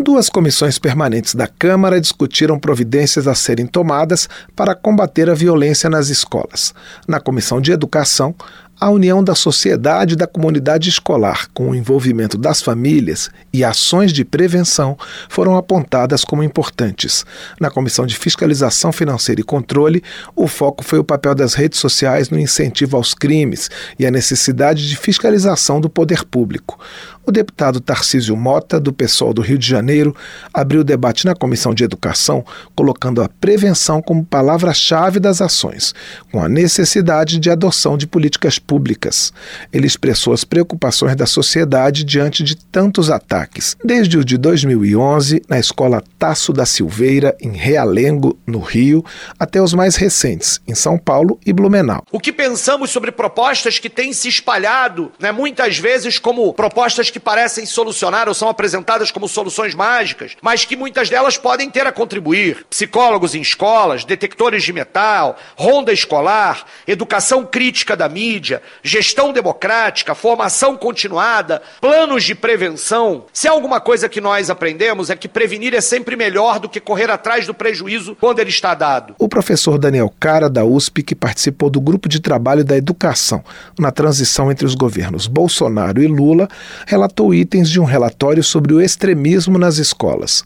Duas 0.00 0.30
comissões 0.30 0.78
permanentes 0.78 1.34
da 1.34 1.48
Câmara 1.48 2.00
discutiram 2.00 2.56
providências 2.56 3.26
a 3.26 3.34
serem 3.34 3.66
tomadas 3.66 4.28
para 4.54 4.72
combater 4.72 5.28
a 5.28 5.34
violência 5.34 5.90
nas 5.90 6.08
escolas. 6.08 6.72
Na 7.08 7.18
Comissão 7.18 7.60
de 7.60 7.72
Educação, 7.72 8.32
a 8.80 8.90
união 8.90 9.22
da 9.22 9.34
sociedade 9.34 10.14
e 10.14 10.16
da 10.16 10.26
comunidade 10.26 10.88
escolar 10.88 11.48
com 11.52 11.70
o 11.70 11.74
envolvimento 11.74 12.38
das 12.38 12.62
famílias 12.62 13.30
e 13.52 13.64
ações 13.64 14.12
de 14.12 14.24
prevenção 14.24 14.96
foram 15.28 15.56
apontadas 15.56 16.24
como 16.24 16.42
importantes. 16.42 17.24
Na 17.60 17.70
Comissão 17.70 18.06
de 18.06 18.16
Fiscalização 18.16 18.92
Financeira 18.92 19.40
e 19.40 19.44
Controle, 19.44 20.02
o 20.36 20.46
foco 20.46 20.84
foi 20.84 20.98
o 20.98 21.04
papel 21.04 21.34
das 21.34 21.54
redes 21.54 21.78
sociais 21.78 22.30
no 22.30 22.38
incentivo 22.38 22.96
aos 22.96 23.14
crimes 23.14 23.70
e 23.98 24.06
a 24.06 24.10
necessidade 24.10 24.88
de 24.88 24.96
fiscalização 24.96 25.80
do 25.80 25.90
poder 25.90 26.24
público. 26.24 26.78
O 27.28 27.30
deputado 27.30 27.78
Tarcísio 27.78 28.34
Mota, 28.34 28.80
do 28.80 28.90
PSOL 28.90 29.34
do 29.34 29.42
Rio 29.42 29.58
de 29.58 29.68
Janeiro, 29.68 30.16
abriu 30.50 30.80
o 30.80 30.84
debate 30.84 31.26
na 31.26 31.34
Comissão 31.34 31.74
de 31.74 31.84
Educação, 31.84 32.42
colocando 32.74 33.20
a 33.20 33.28
prevenção 33.28 34.00
como 34.00 34.24
palavra-chave 34.24 35.20
das 35.20 35.42
ações, 35.42 35.94
com 36.32 36.42
a 36.42 36.48
necessidade 36.48 37.38
de 37.38 37.50
adoção 37.50 37.98
de 37.98 38.06
políticas 38.06 38.58
públicas. 38.58 39.30
Ele 39.70 39.86
expressou 39.86 40.32
as 40.32 40.42
preocupações 40.42 41.14
da 41.16 41.26
sociedade 41.26 42.02
diante 42.02 42.42
de 42.42 42.56
tantos 42.56 43.10
ataques, 43.10 43.76
desde 43.84 44.16
o 44.16 44.24
de 44.24 44.38
2011, 44.38 45.42
na 45.50 45.58
escola 45.58 46.02
Tasso 46.18 46.50
da 46.50 46.64
Silveira, 46.64 47.36
em 47.42 47.52
Realengo, 47.52 48.38
no 48.46 48.60
Rio, 48.60 49.04
até 49.38 49.60
os 49.60 49.74
mais 49.74 49.96
recentes, 49.96 50.62
em 50.66 50.74
São 50.74 50.96
Paulo 50.96 51.38
e 51.44 51.52
Blumenau. 51.52 52.02
O 52.10 52.18
que 52.18 52.32
pensamos 52.32 52.88
sobre 52.88 53.12
propostas 53.12 53.78
que 53.78 53.90
têm 53.90 54.14
se 54.14 54.28
espalhado, 54.28 55.12
né, 55.20 55.30
muitas 55.30 55.76
vezes 55.76 56.18
como 56.18 56.54
propostas 56.54 57.10
que 57.10 57.17
que 57.18 57.20
parecem 57.20 57.66
solucionar 57.66 58.28
ou 58.28 58.34
são 58.34 58.48
apresentadas 58.48 59.10
como 59.10 59.28
soluções 59.28 59.74
mágicas, 59.74 60.36
mas 60.40 60.64
que 60.64 60.76
muitas 60.76 61.10
delas 61.10 61.36
podem 61.36 61.68
ter 61.68 61.84
a 61.84 61.90
contribuir. 61.90 62.64
Psicólogos 62.70 63.34
em 63.34 63.40
escolas, 63.40 64.04
detectores 64.04 64.62
de 64.62 64.72
metal, 64.72 65.36
ronda 65.56 65.92
escolar, 65.92 66.64
educação 66.86 67.44
crítica 67.44 67.96
da 67.96 68.08
mídia, 68.08 68.62
gestão 68.84 69.32
democrática, 69.32 70.14
formação 70.14 70.76
continuada, 70.76 71.60
planos 71.80 72.22
de 72.22 72.36
prevenção. 72.36 73.24
Se 73.32 73.48
há 73.48 73.50
alguma 73.50 73.80
coisa 73.80 74.08
que 74.08 74.20
nós 74.20 74.48
aprendemos 74.48 75.10
é 75.10 75.16
que 75.16 75.26
prevenir 75.26 75.74
é 75.74 75.80
sempre 75.80 76.14
melhor 76.14 76.60
do 76.60 76.68
que 76.68 76.78
correr 76.78 77.10
atrás 77.10 77.46
do 77.46 77.54
prejuízo 77.54 78.16
quando 78.20 78.38
ele 78.38 78.50
está 78.50 78.74
dado. 78.74 79.16
O 79.18 79.28
professor 79.28 79.76
Daniel 79.76 80.12
Cara, 80.20 80.48
da 80.48 80.64
USP, 80.64 81.02
que 81.02 81.16
participou 81.16 81.68
do 81.68 81.80
grupo 81.80 82.08
de 82.08 82.20
trabalho 82.20 82.64
da 82.64 82.76
educação 82.76 83.42
na 83.76 83.90
transição 83.90 84.52
entre 84.52 84.64
os 84.64 84.76
governos 84.76 85.26
Bolsonaro 85.26 86.00
e 86.00 86.06
Lula, 86.06 86.48
relatou 86.86 87.07
relatou 87.08 87.32
itens 87.32 87.70
de 87.70 87.80
um 87.80 87.84
relatório 87.84 88.44
sobre 88.44 88.74
o 88.74 88.80
extremismo 88.82 89.58
nas 89.58 89.78
escolas. 89.78 90.44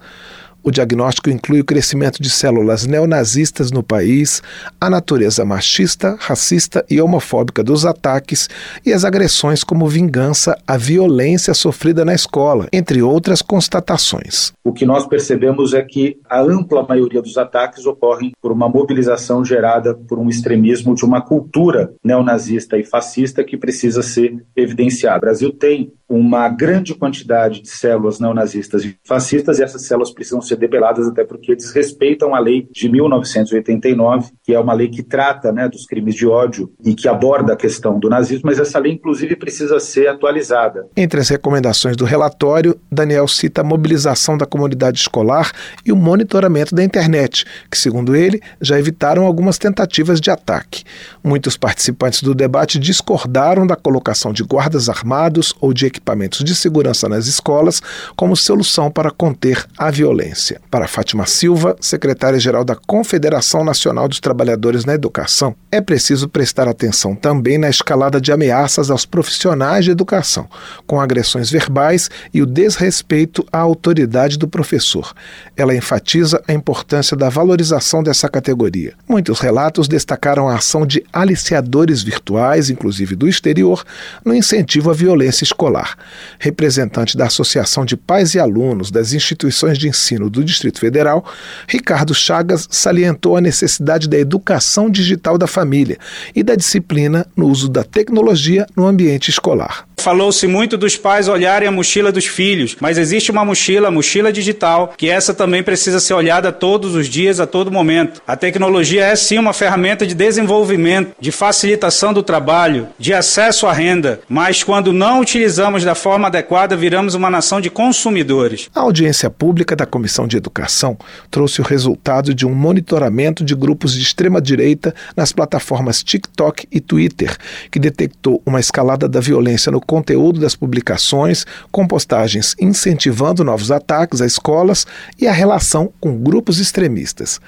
O 0.64 0.70
diagnóstico 0.70 1.28
inclui 1.28 1.60
o 1.60 1.64
crescimento 1.64 2.22
de 2.22 2.30
células 2.30 2.86
neonazistas 2.86 3.72
no 3.72 3.82
país, 3.82 4.40
a 4.80 4.88
natureza 4.88 5.44
machista, 5.44 6.16
racista 6.20 6.84
e 6.88 7.00
homofóbica 7.00 7.64
dos 7.64 7.84
ataques 7.84 8.48
e 8.86 8.92
as 8.92 9.04
agressões 9.04 9.64
como 9.64 9.88
vingança 9.88 10.56
à 10.64 10.76
violência 10.76 11.52
sofrida 11.52 12.04
na 12.04 12.14
escola, 12.14 12.68
entre 12.72 13.02
outras 13.02 13.42
constatações. 13.42 14.52
O 14.62 14.72
que 14.72 14.86
nós 14.86 15.04
percebemos 15.04 15.74
é 15.74 15.82
que 15.82 16.18
a 16.30 16.40
ampla 16.40 16.86
maioria 16.86 17.20
dos 17.20 17.36
ataques 17.36 17.84
ocorrem 17.84 18.30
por 18.40 18.52
uma 18.52 18.68
mobilização 18.68 19.44
gerada 19.44 19.94
por 19.94 20.16
um 20.16 20.28
extremismo 20.28 20.94
de 20.94 21.04
uma 21.04 21.20
cultura 21.20 21.92
neonazista 22.04 22.78
e 22.78 22.84
fascista 22.84 23.42
que 23.42 23.56
precisa 23.56 24.00
ser 24.00 24.36
evidenciada. 24.54 25.18
O 25.18 25.22
Brasil 25.22 25.52
tem 25.52 25.92
uma 26.12 26.46
grande 26.46 26.94
quantidade 26.94 27.62
de 27.62 27.70
células 27.70 28.20
neonazistas 28.20 28.84
e 28.84 28.94
fascistas 29.02 29.58
e 29.58 29.62
essas 29.62 29.86
células 29.86 30.10
precisam 30.10 30.42
ser 30.42 30.56
debeladas 30.56 31.08
até 31.08 31.24
porque 31.24 31.56
desrespeitam 31.56 32.34
a 32.34 32.38
lei 32.38 32.68
de 32.70 32.86
1989, 32.86 34.30
que 34.44 34.52
é 34.52 34.60
uma 34.60 34.74
lei 34.74 34.88
que 34.88 35.02
trata 35.02 35.50
né, 35.50 35.66
dos 35.70 35.86
crimes 35.86 36.14
de 36.14 36.26
ódio 36.26 36.70
e 36.84 36.94
que 36.94 37.08
aborda 37.08 37.54
a 37.54 37.56
questão 37.56 37.98
do 37.98 38.10
nazismo, 38.10 38.42
mas 38.44 38.58
essa 38.58 38.78
lei 38.78 38.92
inclusive 38.92 39.36
precisa 39.36 39.80
ser 39.80 40.06
atualizada. 40.06 40.86
Entre 40.94 41.18
as 41.18 41.30
recomendações 41.30 41.96
do 41.96 42.04
relatório, 42.04 42.78
Daniel 42.90 43.26
cita 43.26 43.62
a 43.62 43.64
mobilização 43.64 44.36
da 44.36 44.44
comunidade 44.44 44.98
escolar 44.98 45.50
e 45.82 45.92
o 45.92 45.96
monitoramento 45.96 46.74
da 46.74 46.84
internet, 46.84 47.46
que 47.70 47.78
segundo 47.78 48.14
ele 48.14 48.38
já 48.60 48.78
evitaram 48.78 49.24
algumas 49.24 49.56
tentativas 49.56 50.20
de 50.20 50.30
ataque. 50.30 50.84
Muitos 51.24 51.56
participantes 51.56 52.22
do 52.22 52.34
debate 52.34 52.78
discordaram 52.78 53.66
da 53.66 53.76
colocação 53.76 54.30
de 54.30 54.42
guardas 54.42 54.90
armados 54.90 55.54
ou 55.58 55.72
de 55.72 55.86
equipamentos 55.86 56.01
equipamentos 56.02 56.42
de 56.42 56.54
segurança 56.54 57.08
nas 57.08 57.26
escolas 57.26 57.80
como 58.16 58.36
solução 58.36 58.90
para 58.90 59.10
conter 59.10 59.64
a 59.78 59.90
violência. 59.90 60.60
Para 60.68 60.88
Fátima 60.88 61.26
Silva, 61.26 61.76
secretária-geral 61.80 62.64
da 62.64 62.74
Confederação 62.74 63.64
Nacional 63.64 64.08
dos 64.08 64.18
Trabalhadores 64.18 64.84
na 64.84 64.94
Educação, 64.94 65.54
é 65.70 65.80
preciso 65.80 66.28
prestar 66.28 66.68
atenção 66.68 67.14
também 67.14 67.56
na 67.56 67.70
escalada 67.70 68.20
de 68.20 68.32
ameaças 68.32 68.90
aos 68.90 69.06
profissionais 69.06 69.84
de 69.84 69.92
educação, 69.92 70.48
com 70.86 71.00
agressões 71.00 71.50
verbais 71.50 72.10
e 72.34 72.42
o 72.42 72.46
desrespeito 72.46 73.46
à 73.52 73.58
autoridade 73.58 74.36
do 74.36 74.48
professor. 74.48 75.14
Ela 75.56 75.74
enfatiza 75.74 76.42
a 76.48 76.52
importância 76.52 77.16
da 77.16 77.28
valorização 77.28 78.02
dessa 78.02 78.28
categoria. 78.28 78.94
Muitos 79.08 79.38
relatos 79.38 79.86
destacaram 79.86 80.48
a 80.48 80.56
ação 80.56 80.84
de 80.84 81.04
aliciadores 81.12 82.02
virtuais, 82.02 82.70
inclusive 82.70 83.14
do 83.14 83.28
exterior, 83.28 83.84
no 84.24 84.34
incentivo 84.34 84.90
à 84.90 84.94
violência 84.94 85.44
escolar. 85.44 85.91
Representante 86.38 87.16
da 87.16 87.26
Associação 87.26 87.84
de 87.84 87.96
Pais 87.96 88.34
e 88.34 88.38
Alunos 88.38 88.90
das 88.90 89.12
Instituições 89.12 89.78
de 89.78 89.88
Ensino 89.88 90.28
do 90.28 90.44
Distrito 90.44 90.78
Federal, 90.78 91.24
Ricardo 91.68 92.14
Chagas 92.14 92.68
salientou 92.70 93.36
a 93.36 93.40
necessidade 93.40 94.08
da 94.08 94.18
educação 94.18 94.90
digital 94.90 95.38
da 95.38 95.46
família 95.46 95.98
e 96.34 96.42
da 96.42 96.54
disciplina 96.54 97.26
no 97.36 97.46
uso 97.46 97.68
da 97.68 97.84
tecnologia 97.84 98.66
no 98.76 98.86
ambiente 98.86 99.28
escolar. 99.28 99.86
Falou-se 100.02 100.48
muito 100.48 100.76
dos 100.76 100.96
pais 100.96 101.28
olharem 101.28 101.68
a 101.68 101.70
mochila 101.70 102.10
dos 102.10 102.26
filhos, 102.26 102.76
mas 102.80 102.98
existe 102.98 103.30
uma 103.30 103.44
mochila, 103.44 103.86
a 103.86 103.90
mochila 103.90 104.32
digital, 104.32 104.92
que 104.96 105.08
essa 105.08 105.32
também 105.32 105.62
precisa 105.62 106.00
ser 106.00 106.14
olhada 106.14 106.50
todos 106.50 106.96
os 106.96 107.06
dias, 107.06 107.38
a 107.38 107.46
todo 107.46 107.70
momento. 107.70 108.20
A 108.26 108.34
tecnologia 108.34 109.04
é 109.04 109.14
sim 109.14 109.38
uma 109.38 109.52
ferramenta 109.52 110.04
de 110.04 110.12
desenvolvimento, 110.12 111.14
de 111.20 111.30
facilitação 111.30 112.12
do 112.12 112.20
trabalho, 112.20 112.88
de 112.98 113.14
acesso 113.14 113.64
à 113.68 113.72
renda, 113.72 114.18
mas 114.28 114.64
quando 114.64 114.92
não 114.92 115.20
utilizamos 115.20 115.84
da 115.84 115.94
forma 115.94 116.26
adequada, 116.26 116.76
viramos 116.76 117.14
uma 117.14 117.30
nação 117.30 117.60
de 117.60 117.70
consumidores. 117.70 118.68
A 118.74 118.80
audiência 118.80 119.30
pública 119.30 119.76
da 119.76 119.86
Comissão 119.86 120.26
de 120.26 120.36
Educação 120.36 120.98
trouxe 121.30 121.60
o 121.60 121.64
resultado 121.64 122.34
de 122.34 122.44
um 122.44 122.52
monitoramento 122.52 123.44
de 123.44 123.54
grupos 123.54 123.94
de 123.94 124.02
extrema-direita 124.02 124.92
nas 125.16 125.30
plataformas 125.30 126.02
TikTok 126.02 126.66
e 126.72 126.80
Twitter, 126.80 127.36
que 127.70 127.78
detectou 127.78 128.42
uma 128.44 128.58
escalada 128.58 129.08
da 129.08 129.20
violência 129.20 129.70
no 129.70 129.80
conteúdo 129.92 130.40
das 130.40 130.56
publicações, 130.56 131.44
com 131.70 131.86
postagens 131.86 132.56
incentivando 132.58 133.44
novos 133.44 133.70
ataques 133.70 134.22
a 134.22 134.26
escolas 134.26 134.86
e 135.18 135.28
a 135.28 135.32
relação 135.32 135.92
com 136.00 136.16
grupos 136.16 136.58
extremistas. 136.58 137.38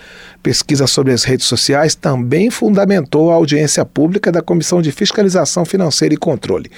Pesquisa 0.44 0.86
sobre 0.86 1.10
as 1.10 1.24
redes 1.24 1.46
sociais 1.46 1.94
também 1.94 2.50
fundamentou 2.50 3.30
a 3.30 3.34
audiência 3.34 3.82
pública 3.82 4.30
da 4.30 4.42
Comissão 4.42 4.82
de 4.82 4.92
Fiscalização 4.92 5.64
Financeira 5.64 6.12
e 6.12 6.18
Controle. 6.18 6.70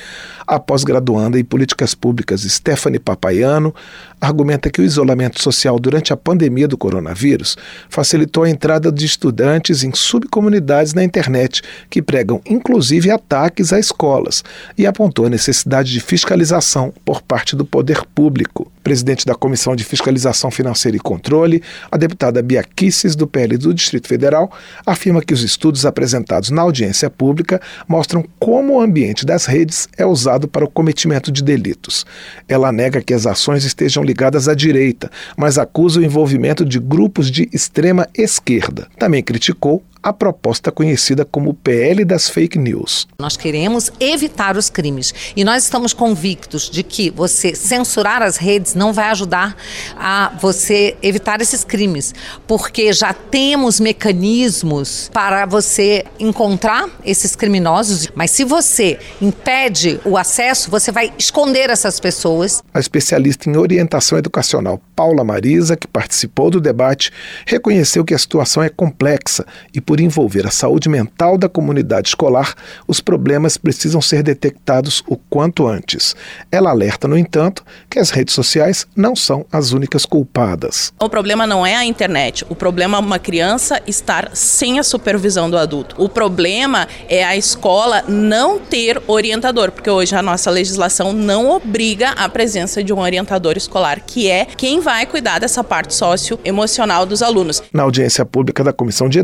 A 0.47 0.61
pós-graduanda 0.61 1.37
em 1.37 1.43
Políticas 1.45 1.93
Públicas 1.93 2.43
Stephanie 2.43 3.01
Papaiano 3.01 3.75
argumenta 4.21 4.71
que 4.71 4.81
o 4.81 4.85
isolamento 4.85 5.43
social 5.43 5.81
durante 5.81 6.13
a 6.13 6.17
pandemia 6.17 6.69
do 6.69 6.79
coronavírus 6.79 7.57
facilitou 7.91 8.45
a 8.45 8.49
entrada 8.49 8.93
de 8.93 9.05
estudantes 9.05 9.83
em 9.83 9.93
subcomunidades 9.93 10.95
na 10.95 11.03
internet, 11.03 11.61
que 11.91 12.01
pregam 12.01 12.41
inclusive 12.49 13.11
ataques 13.11 13.73
a 13.73 13.81
escolas, 13.81 14.45
e 14.79 14.87
apontou 14.87 15.27
a 15.27 15.31
necessidade 15.31 15.93
de 15.93 15.99
fiscalização 15.99 16.95
por 17.05 17.21
parte 17.21 17.57
do 17.57 17.65
poder 17.65 18.07
público. 18.15 18.71
Presidente 18.87 19.27
da 19.27 19.35
Comissão 19.35 19.75
de 19.75 19.83
Fiscalização 19.83 20.49
Financeira 20.49 20.97
e 20.97 21.01
Controle, 21.01 21.61
a 21.91 21.97
deputada 21.97 22.41
Bia 22.41 22.63
Kisses, 22.63 23.17
do 23.17 23.27
PL 23.27 23.59
do 23.59 23.75
Distrito 23.75 24.07
Federal, 24.07 24.49
afirma 24.87 25.21
que 25.21 25.35
os 25.35 25.43
estudos 25.43 25.85
apresentados 25.85 26.51
na 26.51 26.63
audiência 26.63 27.11
pública 27.11 27.61
mostram 27.89 28.25
como 28.39 28.75
o 28.75 28.81
ambiente 28.81 29.27
das 29.27 29.45
redes 29.45 29.89
é 29.99 30.07
usado 30.07 30.47
para 30.47 30.65
o 30.65 30.71
cometimento 30.71 31.33
de 31.33 31.43
delitos. 31.43 32.07
Ela 32.49 32.71
nega 32.71 33.03
que 33.03 33.13
as 33.13 33.27
ações 33.27 33.65
estejam 33.65 34.05
ligadas 34.05 34.47
à 34.47 34.55
direita, 34.55 35.11
mas 35.37 35.59
acusa 35.59 35.99
o 35.99 36.05
envolvimento 36.05 36.65
de 36.65 36.79
grupos 36.79 37.29
de 37.29 37.49
extrema 37.53 38.07
esquerda. 38.15 38.87
Também 38.97 39.21
criticou 39.21 39.83
a 40.03 40.13
proposta 40.13 40.71
conhecida 40.71 41.25
como 41.25 41.55
PL 41.55 42.05
das 42.05 42.29
fake 42.29 42.59
news. 42.59 43.07
Nós 43.19 43.37
queremos 43.37 43.91
evitar 43.99 44.57
os 44.57 44.71
crimes 44.71 45.13
e 45.37 45.45
nós 45.45 45.65
estamos 45.65 45.93
convictos 45.93 46.71
de 46.71 46.83
que 46.83 47.11
você 47.11 47.55
censurar 47.55 48.23
as 48.23 48.37
redes 48.37 48.75
não 48.75 48.93
vai 48.93 49.11
ajudar 49.11 49.57
a 49.97 50.33
você 50.41 50.97
evitar 51.03 51.41
esses 51.41 51.65
crimes, 51.65 52.15
porque 52.47 52.93
já 52.93 53.13
temos 53.13 53.81
mecanismos 53.81 55.11
para 55.13 55.47
você 55.47 56.05
encontrar 56.19 56.89
esses 57.05 57.35
criminosos, 57.35 58.09
mas 58.15 58.31
se 58.31 58.45
você 58.45 58.99
impede 59.21 60.01
o 60.05 60.17
acesso, 60.17 60.71
você 60.71 60.93
vai 60.93 61.13
esconder 61.19 61.71
essas 61.71 61.99
pessoas. 62.01 62.63
A 62.73 62.81
especialista 62.81 63.49
em 63.49 63.57
orientação 63.57 64.19
educacional 64.19 64.81
Paula 64.95 65.23
Marisa, 65.23 65.77
que 65.77 65.87
participou 65.87 66.51
do 66.51 66.61
debate, 66.61 67.11
reconheceu 67.47 68.05
que 68.05 68.15
a 68.15 68.19
situação 68.19 68.63
é 68.63 68.69
complexa 68.69 69.45
e 69.75 69.81
por 69.81 69.96
por 69.97 70.01
envolver 70.03 70.47
a 70.47 70.51
saúde 70.51 70.91
mental 70.91 71.39
da 71.39 71.49
comunidade 71.49 72.09
escolar, 72.09 72.55
os 72.87 73.01
problemas 73.01 73.57
precisam 73.57 74.03
ser 74.03 74.23
detectados 74.23 75.03
o 75.09 75.17
quanto 75.17 75.67
antes. 75.67 76.15
Ela 76.53 76.69
alerta, 76.69 77.09
no 77.09 77.17
entanto, 77.17 77.65
que 77.89 77.99
as 77.99 78.11
redes 78.11 78.35
sociais 78.35 78.87
não 78.95 79.17
são 79.17 79.47
as 79.51 79.73
únicas 79.73 80.05
culpadas. 80.05 80.93
O 81.01 81.09
problema 81.09 81.47
não 81.47 81.65
é 81.65 81.75
a 81.75 81.83
internet, 81.83 82.45
o 82.51 82.55
problema 82.55 82.99
é 82.99 83.01
uma 83.01 83.19
criança 83.19 83.81
estar 83.87 84.29
sem 84.35 84.79
a 84.79 84.83
supervisão 84.83 85.49
do 85.49 85.57
adulto. 85.57 85.97
O 85.99 86.11
problema 86.11 86.87
é 87.09 87.25
a 87.25 87.35
escola 87.35 88.05
não 88.07 88.59
ter 88.59 89.01
orientador, 89.07 89.73
porque 89.73 89.89
hoje 89.89 90.15
a 90.15 90.21
nossa 90.21 90.51
legislação 90.51 91.15
não 91.15 91.49
obriga 91.49 92.11
a 92.11 92.29
presença 92.29 92.85
de 92.85 92.93
um 92.93 92.99
orientador 92.99 93.57
escolar, 93.57 94.01
que 94.01 94.31
é 94.31 94.45
quem 94.45 94.79
vai 94.79 95.07
cuidar 95.07 95.39
dessa 95.39 95.65
parte 95.65 95.95
socioemocional 95.95 97.07
dos 97.07 97.23
alunos. 97.23 97.63
Na 97.73 97.85
audiência 97.85 98.27
pública 98.27 98.63
da 98.63 98.75
Comissão 98.75 99.09
de 99.09 99.21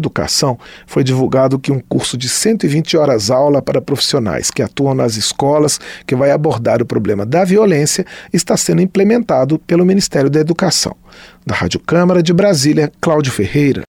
Educação, 0.53 0.59
foi 0.87 1.05
divulgado 1.05 1.59
que 1.59 1.73
um 1.73 1.81
curso 1.81 2.17
de 2.17 2.29
120 2.29 2.97
horas 2.97 3.31
aula 3.31 3.63
para 3.63 3.81
profissionais 3.81 4.51
que 4.51 4.63
atuam 4.63 4.95
nas 4.95 5.17
escolas, 5.17 5.81
que 6.07 6.15
vai 6.15 6.31
abordar 6.31 6.83
o 6.83 6.87
problema 6.87 7.25
da 7.25 7.45
violência, 7.45 8.05
está 8.33 8.57
sendo 8.57 8.83
implementado 8.83 9.59
pelo 9.59 9.85
Ministério 9.85 10.31
da 10.31 10.41
Educação. 10.41 10.97
Da 11.47 11.55
Rádio 11.55 11.81
Câmara 11.81 12.23
de 12.23 12.33
Brasília, 12.33 12.91
Cláudio 13.01 13.33
Ferreira. 13.33 13.83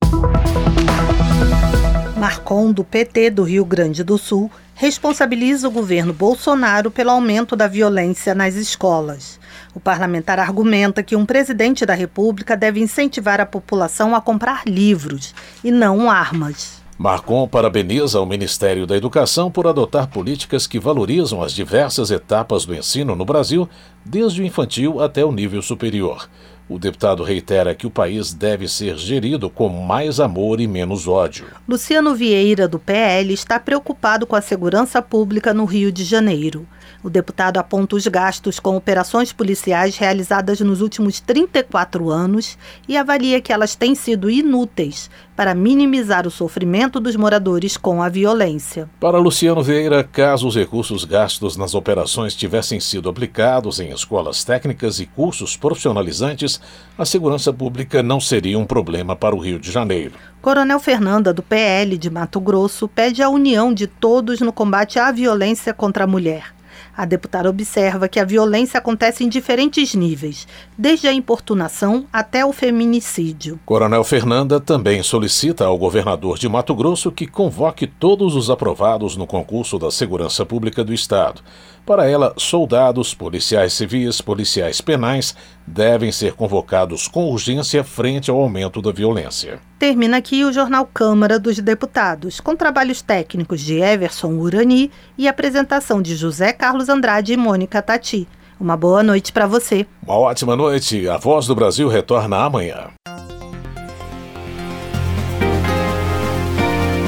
Marcon, 2.18 2.72
do 2.72 2.84
PT 2.84 3.32
do 3.32 3.44
Rio 3.44 3.66
Grande 3.66 4.04
do 4.04 4.18
Sul, 4.18 4.50
responsabiliza 4.76 5.68
o 5.68 5.72
governo 5.72 6.14
Bolsonaro 6.14 6.90
pelo 6.90 7.12
aumento 7.12 7.56
da 7.56 7.68
violência 7.68 8.34
nas 8.34 8.56
escolas. 8.56 9.40
O 9.76 9.80
parlamentar 9.80 10.40
argumenta 10.40 11.02
que 11.02 11.16
um 11.16 11.26
presidente 11.26 11.86
da 11.86 11.94
República 11.94 12.56
deve 12.56 12.80
incentivar 12.80 13.42
a 13.42 13.46
população 13.46 14.16
a 14.16 14.22
comprar 14.22 14.64
livros 14.68 15.34
e 15.64 15.72
não 15.72 16.12
armas. 16.12 16.84
Marcon 16.98 17.48
parabeniza 17.48 18.22
o 18.22 18.26
Ministério 18.26 18.86
da 18.86 18.96
Educação 18.96 19.50
por 19.50 19.66
adotar 19.66 20.08
políticas 20.08 20.68
que 20.68 20.80
valorizam 20.80 21.42
as 21.42 21.52
diversas 21.52 22.12
etapas 22.12 22.66
do 22.66 22.76
ensino 22.76 23.16
no 23.16 23.26
Brasil, 23.26 23.68
desde 24.06 24.42
o 24.42 24.46
infantil 24.46 25.02
até 25.02 25.26
o 25.26 25.32
nível 25.32 25.62
superior. 25.62 26.30
O 26.70 26.80
deputado 26.80 27.24
reitera 27.24 27.76
que 27.76 27.86
o 27.86 27.92
país 27.92 28.32
deve 28.34 28.68
ser 28.68 28.96
gerido 28.96 29.50
com 29.50 29.68
mais 29.68 30.20
amor 30.20 30.62
e 30.62 30.68
menos 30.68 31.08
ódio. 31.08 31.48
Luciano 31.68 32.16
Vieira, 32.16 32.68
do 32.68 32.80
PL, 32.80 33.34
está 33.34 33.60
preocupado 33.60 34.26
com 34.26 34.36
a 34.36 34.42
segurança 34.42 35.02
pública 35.02 35.54
no 35.54 35.66
Rio 35.66 35.92
de 35.92 36.06
Janeiro. 36.06 36.66
O 37.04 37.10
deputado 37.10 37.58
aponta 37.58 37.98
os 37.98 38.08
gastos 38.08 38.62
com 38.62 38.78
operações 38.78 39.34
policiais 39.34 39.98
realizadas 39.98 40.62
nos 40.62 40.80
últimos 40.80 41.20
34 41.20 42.10
anos 42.10 42.58
e 42.88 42.96
avalia 42.96 43.42
que 43.42 43.52
elas 43.52 43.76
têm 43.76 43.94
sido 43.94 44.30
inúteis 44.30 45.10
para 45.36 45.54
minimizar 45.54 46.26
o 46.26 46.32
sofrimento 46.32 47.02
dos 47.02 47.18
moradores 47.18 47.76
com 47.76 48.02
a 48.02 48.08
violência. 48.08 48.90
Para 49.02 49.18
Luciano 49.18 49.62
Vieira, 49.62 50.02
caso 50.02 50.48
os 50.48 50.56
recursos 50.56 51.04
gastos 51.04 51.58
nas 51.58 51.76
operações 51.76 52.34
tivessem 52.34 52.80
sido 52.80 53.10
aplicados 53.10 53.82
em 53.82 53.92
escolas 53.92 54.46
técnicas 54.46 55.02
e 55.02 55.06
cursos 55.06 55.58
profissionalizantes, 55.58 56.62
a 56.98 57.04
segurança 57.04 57.52
pública 57.52 58.02
não 58.02 58.22
seria 58.22 58.58
um 58.58 58.66
problema 58.66 59.14
para 59.14 59.36
o 59.36 59.40
Rio 59.40 59.60
de 59.60 59.70
Janeiro. 59.70 60.14
Coronel 60.42 60.80
Fernanda, 60.80 61.34
do 61.34 61.44
PL 61.44 61.98
de 61.98 62.10
Mato 62.10 62.40
Grosso, 62.40 62.88
pede 62.88 63.22
a 63.22 63.28
união 63.28 63.74
de 63.74 63.88
todos 63.88 64.40
no 64.40 64.54
combate 64.54 65.00
à 65.00 65.12
violência 65.12 65.74
contra 65.74 66.06
a 66.06 66.08
mulher. 66.08 66.54
A 66.96 67.06
deputada 67.06 67.50
observa 67.50 68.08
que 68.08 68.20
a 68.20 68.26
violência 68.26 68.78
acontece 68.78 69.24
em 69.24 69.30
diferentes 69.30 69.96
níveis, 69.96 70.48
desde 70.78 71.08
a 71.08 71.14
importunação 71.14 72.06
até 72.14 72.46
o 72.46 72.54
feminicídio. 72.54 73.60
Coronel 73.66 74.04
Fernanda 74.04 74.60
também 74.60 75.02
solicita 75.02 75.66
ao 75.66 75.78
governador 75.78 76.38
de 76.38 76.48
Mato 76.48 76.76
Grosso 76.76 77.12
que 77.12 77.26
convoque 77.26 77.88
todos 77.88 78.36
os 78.36 78.50
aprovados 78.50 79.18
no 79.18 79.26
concurso 79.26 79.80
da 79.80 79.90
Segurança 79.90 80.46
Pública 80.46 80.84
do 80.84 80.94
Estado. 80.94 81.42
Para 81.86 82.10
ela, 82.10 82.34
soldados, 82.38 83.14
policiais 83.14 83.74
civis, 83.74 84.22
policiais 84.22 84.80
penais 84.80 85.36
devem 85.68 86.14
ser 86.14 86.34
convocados 86.34 87.10
com 87.10 87.26
urgência 87.26 87.84
frente 87.84 88.32
ao 88.32 88.40
aumento 88.40 88.82
da 88.82 88.90
violência. 88.90 89.60
Termina 89.78 90.18
aqui 90.18 90.46
o 90.46 90.54
jornal 90.54 90.90
Câmara 90.94 91.38
dos 91.38 91.60
Deputados, 91.60 92.40
com 92.40 92.56
trabalhos 92.56 93.02
técnicos 93.02 93.60
de 93.60 93.82
Everson 93.82 94.32
Urani 94.32 94.90
e 95.18 95.28
apresentação 95.28 96.02
de 96.02 96.16
José 96.16 96.54
Carlos 96.54 96.88
Andrade 96.88 97.34
e 97.34 97.38
Mônica 97.38 97.82
Tati. 97.82 98.30
Uma 98.58 98.78
boa 98.78 99.04
noite 99.04 99.34
para 99.34 99.46
você. 99.46 99.86
Uma 100.08 100.18
ótima 100.18 100.56
noite. 100.56 101.10
A 101.10 101.18
Voz 101.18 101.48
do 101.48 101.56
Brasil 101.56 101.90
retorna 101.90 102.38
amanhã. 102.46 102.92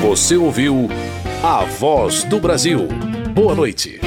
Você 0.02 0.36
ouviu 0.36 0.90
A 1.42 1.64
Voz 1.64 2.26
do 2.26 2.42
Brasil. 2.42 2.90
Boa 3.34 3.56
noite. 3.56 4.02